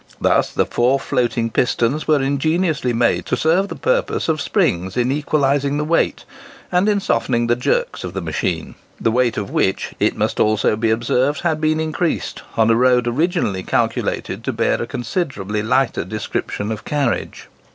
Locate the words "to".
3.27-3.37, 14.43-14.51